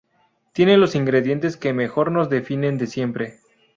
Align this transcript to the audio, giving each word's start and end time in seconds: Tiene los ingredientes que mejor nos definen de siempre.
Tiene 0.53 0.77
los 0.77 0.95
ingredientes 0.95 1.57
que 1.57 1.73
mejor 1.73 2.11
nos 2.11 2.27
definen 2.27 2.79
de 2.79 2.87
siempre. 2.87 3.39